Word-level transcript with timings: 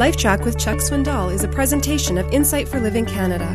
LifeTrac 0.00 0.46
with 0.46 0.58
Chuck 0.58 0.78
Swindoll 0.78 1.30
is 1.30 1.44
a 1.44 1.48
presentation 1.48 2.16
of 2.16 2.26
Insight 2.32 2.66
for 2.66 2.80
Living 2.80 3.04
Canada. 3.04 3.50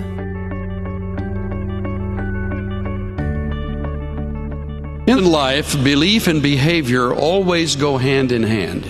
In 5.11 5.25
life, 5.25 5.73
belief 5.83 6.27
and 6.27 6.43
behavior 6.43 7.11
always 7.11 7.75
go 7.75 7.97
hand 7.97 8.31
in 8.31 8.43
hand. 8.43 8.84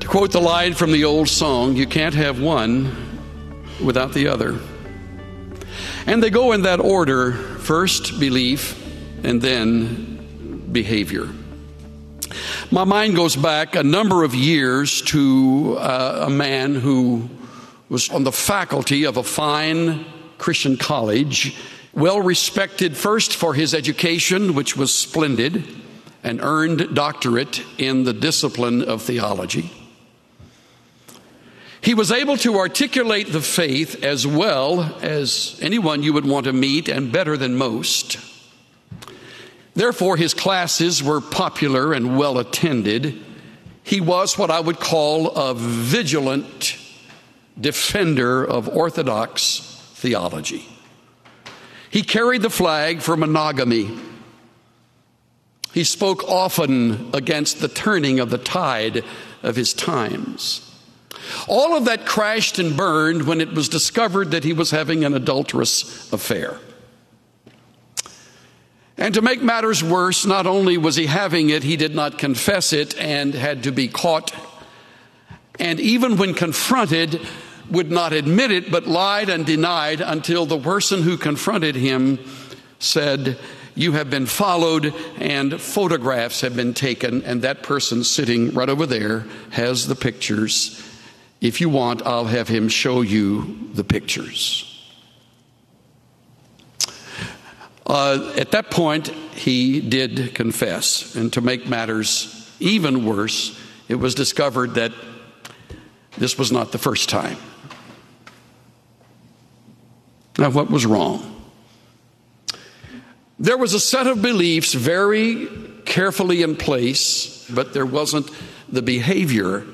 To 0.00 0.06
quote 0.06 0.32
the 0.32 0.38
line 0.38 0.74
from 0.74 0.92
the 0.92 1.02
old 1.02 1.30
song, 1.30 1.76
you 1.76 1.86
can't 1.86 2.14
have 2.14 2.38
one 2.38 2.94
without 3.82 4.12
the 4.12 4.28
other. 4.28 4.58
And 6.04 6.22
they 6.22 6.28
go 6.28 6.52
in 6.52 6.60
that 6.64 6.80
order 6.80 7.32
first 7.32 8.20
belief 8.20 8.78
and 9.24 9.40
then 9.40 10.68
behavior. 10.72 11.30
My 12.72 12.84
mind 12.84 13.16
goes 13.16 13.36
back 13.36 13.76
a 13.76 13.82
number 13.82 14.24
of 14.24 14.34
years 14.34 15.02
to 15.02 15.76
uh, 15.78 16.24
a 16.26 16.30
man 16.30 16.74
who 16.74 17.28
was 17.90 18.08
on 18.08 18.24
the 18.24 18.32
faculty 18.32 19.04
of 19.04 19.18
a 19.18 19.22
fine 19.22 20.06
Christian 20.38 20.78
college, 20.78 21.54
well 21.92 22.18
respected 22.22 22.96
first 22.96 23.36
for 23.36 23.52
his 23.52 23.74
education, 23.74 24.54
which 24.54 24.74
was 24.74 24.94
splendid, 24.94 25.68
and 26.24 26.40
earned 26.40 26.94
doctorate 26.94 27.62
in 27.76 28.04
the 28.04 28.14
discipline 28.14 28.80
of 28.80 29.02
theology. 29.02 29.70
He 31.82 31.92
was 31.92 32.10
able 32.10 32.38
to 32.38 32.56
articulate 32.56 33.30
the 33.30 33.42
faith 33.42 34.02
as 34.02 34.26
well 34.26 34.96
as 35.02 35.58
anyone 35.60 36.02
you 36.02 36.14
would 36.14 36.24
want 36.24 36.44
to 36.44 36.54
meet 36.54 36.88
and 36.88 37.12
better 37.12 37.36
than 37.36 37.54
most. 37.54 38.31
Therefore, 39.74 40.16
his 40.16 40.34
classes 40.34 41.02
were 41.02 41.20
popular 41.20 41.92
and 41.92 42.18
well 42.18 42.38
attended. 42.38 43.22
He 43.82 44.00
was 44.00 44.36
what 44.36 44.50
I 44.50 44.60
would 44.60 44.78
call 44.78 45.30
a 45.30 45.54
vigilant 45.54 46.76
defender 47.58 48.44
of 48.44 48.68
Orthodox 48.68 49.60
theology. 49.94 50.66
He 51.90 52.02
carried 52.02 52.42
the 52.42 52.50
flag 52.50 53.00
for 53.00 53.16
monogamy. 53.16 53.98
He 55.72 55.84
spoke 55.84 56.24
often 56.28 57.10
against 57.14 57.60
the 57.60 57.68
turning 57.68 58.20
of 58.20 58.30
the 58.30 58.38
tide 58.38 59.04
of 59.42 59.56
his 59.56 59.72
times. 59.72 60.68
All 61.48 61.76
of 61.76 61.84
that 61.86 62.06
crashed 62.06 62.58
and 62.58 62.76
burned 62.76 63.26
when 63.26 63.40
it 63.40 63.52
was 63.52 63.68
discovered 63.68 64.30
that 64.32 64.44
he 64.44 64.52
was 64.52 64.70
having 64.70 65.04
an 65.04 65.14
adulterous 65.14 66.12
affair. 66.12 66.58
And 68.98 69.14
to 69.14 69.22
make 69.22 69.42
matters 69.42 69.82
worse, 69.82 70.26
not 70.26 70.46
only 70.46 70.76
was 70.76 70.96
he 70.96 71.06
having 71.06 71.50
it, 71.50 71.62
he 71.62 71.76
did 71.76 71.94
not 71.94 72.18
confess 72.18 72.72
it 72.72 72.96
and 72.98 73.34
had 73.34 73.64
to 73.64 73.72
be 73.72 73.88
caught. 73.88 74.34
And 75.58 75.80
even 75.80 76.16
when 76.16 76.34
confronted, 76.34 77.20
would 77.70 77.90
not 77.90 78.12
admit 78.12 78.50
it, 78.50 78.70
but 78.70 78.86
lied 78.86 79.28
and 79.28 79.46
denied 79.46 80.00
until 80.00 80.46
the 80.46 80.58
person 80.58 81.02
who 81.02 81.16
confronted 81.16 81.74
him 81.74 82.18
said, 82.78 83.38
You 83.74 83.92
have 83.92 84.10
been 84.10 84.26
followed, 84.26 84.94
and 85.18 85.60
photographs 85.60 86.42
have 86.42 86.54
been 86.54 86.74
taken, 86.74 87.22
and 87.24 87.42
that 87.42 87.62
person 87.62 88.04
sitting 88.04 88.52
right 88.52 88.68
over 88.68 88.86
there 88.86 89.26
has 89.50 89.86
the 89.86 89.94
pictures. 89.96 90.80
If 91.40 91.60
you 91.60 91.68
want, 91.68 92.02
I'll 92.02 92.26
have 92.26 92.48
him 92.48 92.68
show 92.68 93.00
you 93.00 93.70
the 93.72 93.84
pictures. 93.84 94.71
Uh, 97.92 98.32
at 98.38 98.52
that 98.52 98.70
point, 98.70 99.08
he 99.08 99.78
did 99.82 100.34
confess. 100.34 101.14
And 101.14 101.30
to 101.34 101.42
make 101.42 101.68
matters 101.68 102.50
even 102.58 103.04
worse, 103.04 103.54
it 103.86 103.96
was 103.96 104.14
discovered 104.14 104.76
that 104.76 104.92
this 106.16 106.38
was 106.38 106.50
not 106.50 106.72
the 106.72 106.78
first 106.78 107.10
time. 107.10 107.36
Now, 110.38 110.48
what 110.48 110.70
was 110.70 110.86
wrong? 110.86 111.44
There 113.38 113.58
was 113.58 113.74
a 113.74 113.80
set 113.80 114.06
of 114.06 114.22
beliefs 114.22 114.72
very 114.72 115.46
carefully 115.84 116.40
in 116.40 116.56
place, 116.56 117.46
but 117.50 117.74
there 117.74 117.84
wasn't 117.84 118.30
the 118.70 118.80
behavior 118.80 119.66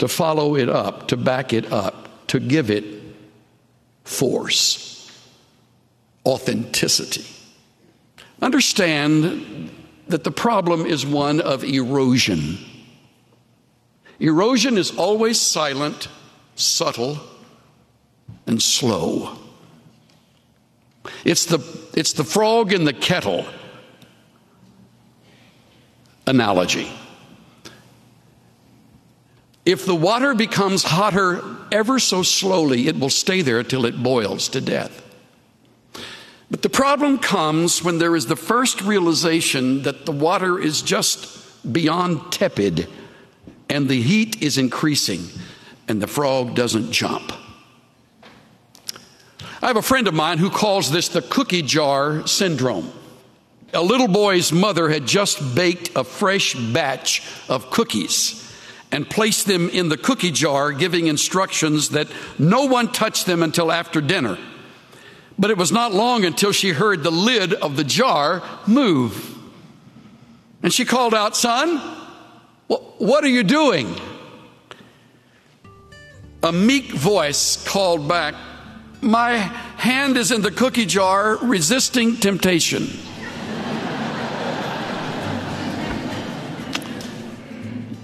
to 0.00 0.06
follow 0.06 0.54
it 0.54 0.68
up, 0.68 1.08
to 1.08 1.16
back 1.16 1.54
it 1.54 1.72
up, 1.72 2.26
to 2.26 2.38
give 2.38 2.70
it 2.70 2.84
force 4.04 4.85
authenticity. 6.26 7.24
Understand 8.42 9.70
that 10.08 10.24
the 10.24 10.30
problem 10.30 10.84
is 10.84 11.06
one 11.06 11.40
of 11.40 11.64
erosion. 11.64 12.58
Erosion 14.20 14.76
is 14.76 14.96
always 14.96 15.40
silent, 15.40 16.08
subtle, 16.54 17.18
and 18.46 18.62
slow. 18.62 19.38
It's 21.24 21.46
the, 21.46 21.58
it's 21.94 22.12
the 22.12 22.24
frog 22.24 22.72
in 22.72 22.84
the 22.84 22.92
kettle 22.92 23.46
analogy. 26.26 26.90
If 29.64 29.84
the 29.84 29.94
water 29.94 30.34
becomes 30.34 30.82
hotter 30.84 31.42
ever 31.72 31.98
so 31.98 32.22
slowly, 32.22 32.86
it 32.86 32.98
will 32.98 33.10
stay 33.10 33.42
there 33.42 33.62
till 33.62 33.84
it 33.84 34.00
boils 34.00 34.48
to 34.50 34.60
death. 34.60 35.02
But 36.50 36.62
the 36.62 36.68
problem 36.68 37.18
comes 37.18 37.82
when 37.82 37.98
there 37.98 38.14
is 38.14 38.26
the 38.26 38.36
first 38.36 38.80
realization 38.80 39.82
that 39.82 40.06
the 40.06 40.12
water 40.12 40.58
is 40.58 40.82
just 40.82 41.72
beyond 41.72 42.32
tepid 42.32 42.88
and 43.68 43.88
the 43.88 44.00
heat 44.00 44.42
is 44.42 44.56
increasing 44.56 45.26
and 45.88 46.00
the 46.00 46.06
frog 46.06 46.54
doesn't 46.54 46.92
jump. 46.92 47.32
I 49.62 49.68
have 49.68 49.76
a 49.76 49.82
friend 49.82 50.06
of 50.06 50.14
mine 50.14 50.38
who 50.38 50.50
calls 50.50 50.90
this 50.90 51.08
the 51.08 51.22
cookie 51.22 51.62
jar 51.62 52.26
syndrome. 52.26 52.92
A 53.74 53.82
little 53.82 54.06
boy's 54.06 54.52
mother 54.52 54.88
had 54.88 55.06
just 55.06 55.56
baked 55.56 55.96
a 55.96 56.04
fresh 56.04 56.54
batch 56.54 57.22
of 57.48 57.70
cookies 57.70 58.42
and 58.92 59.08
placed 59.10 59.46
them 59.46 59.68
in 59.70 59.88
the 59.88 59.96
cookie 59.96 60.30
jar, 60.30 60.70
giving 60.70 61.08
instructions 61.08 61.90
that 61.90 62.06
no 62.38 62.66
one 62.66 62.92
touch 62.92 63.24
them 63.24 63.42
until 63.42 63.72
after 63.72 64.00
dinner. 64.00 64.38
But 65.38 65.50
it 65.50 65.58
was 65.58 65.70
not 65.70 65.92
long 65.92 66.24
until 66.24 66.52
she 66.52 66.70
heard 66.70 67.02
the 67.02 67.10
lid 67.10 67.52
of 67.52 67.76
the 67.76 67.84
jar 67.84 68.42
move. 68.66 69.34
And 70.62 70.72
she 70.72 70.84
called 70.84 71.14
out, 71.14 71.36
Son, 71.36 71.78
what 72.68 73.22
are 73.22 73.28
you 73.28 73.42
doing? 73.42 73.94
A 76.42 76.52
meek 76.52 76.92
voice 76.92 77.62
called 77.66 78.08
back, 78.08 78.34
My 79.00 79.36
hand 79.36 80.16
is 80.16 80.32
in 80.32 80.42
the 80.42 80.50
cookie 80.50 80.86
jar 80.86 81.36
resisting 81.36 82.16
temptation. 82.16 82.88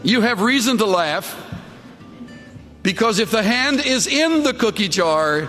you 0.04 0.20
have 0.20 0.40
reason 0.40 0.78
to 0.78 0.84
laugh 0.84 1.38
because 2.82 3.18
if 3.20 3.30
the 3.30 3.42
hand 3.42 3.80
is 3.84 4.06
in 4.06 4.42
the 4.42 4.52
cookie 4.52 4.88
jar, 4.88 5.48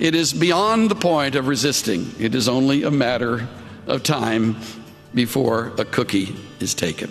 it 0.00 0.14
is 0.14 0.32
beyond 0.32 0.90
the 0.90 0.94
point 0.94 1.34
of 1.34 1.48
resisting. 1.48 2.14
It 2.18 2.34
is 2.34 2.48
only 2.48 2.84
a 2.84 2.90
matter 2.90 3.48
of 3.86 4.04
time 4.04 4.56
before 5.12 5.72
a 5.76 5.84
cookie 5.84 6.36
is 6.60 6.72
taken. 6.72 7.10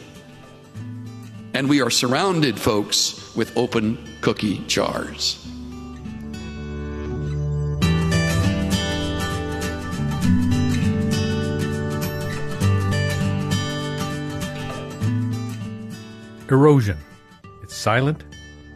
And 1.53 1.67
we 1.67 1.81
are 1.81 1.89
surrounded, 1.89 2.57
folks, 2.57 3.35
with 3.35 3.55
open 3.57 3.97
cookie 4.21 4.59
jars. 4.67 5.43
Erosion. 16.49 16.97
It's 17.61 17.75
silent, 17.75 18.23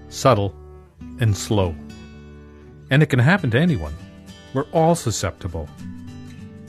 subtle, 0.09 0.53
and 1.21 1.37
slow 1.37 1.73
and 2.91 3.01
it 3.01 3.07
can 3.07 3.19
happen 3.19 3.49
to 3.49 3.57
anyone. 3.57 3.95
We're 4.53 4.69
all 4.71 4.95
susceptible. 4.95 5.69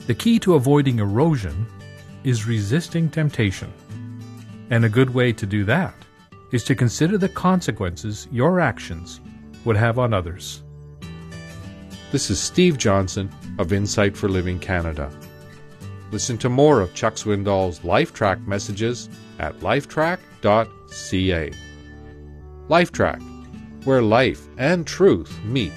The 0.07 0.13
key 0.13 0.39
to 0.39 0.55
avoiding 0.55 0.99
erosion 0.99 1.65
is 2.23 2.47
resisting 2.47 3.09
temptation. 3.09 3.71
And 4.69 4.85
a 4.85 4.89
good 4.89 5.13
way 5.13 5.33
to 5.33 5.45
do 5.45 5.65
that 5.65 5.95
is 6.51 6.63
to 6.65 6.75
consider 6.75 7.17
the 7.17 7.29
consequences 7.29 8.27
your 8.31 8.59
actions 8.59 9.19
would 9.65 9.75
have 9.75 9.99
on 9.99 10.13
others. 10.13 10.63
This 12.11 12.29
is 12.29 12.39
Steve 12.39 12.77
Johnson 12.77 13.29
of 13.57 13.73
Insight 13.73 14.15
for 14.15 14.29
Living 14.29 14.59
Canada. 14.59 15.11
Listen 16.11 16.37
to 16.37 16.49
more 16.49 16.79
of 16.79 16.93
Chuck 16.93 17.15
Swindoll's 17.15 17.79
LifeTrac 17.79 18.45
messages 18.45 19.09
at 19.39 19.59
lifetrac.ca. 19.61 21.51
LifeTrac, 22.69 23.85
where 23.85 24.01
life 24.01 24.47
and 24.57 24.85
truth 24.85 25.43
meet. 25.43 25.73